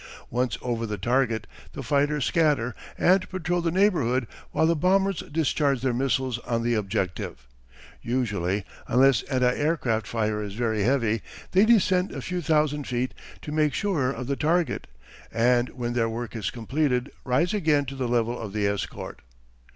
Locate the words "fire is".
10.07-10.55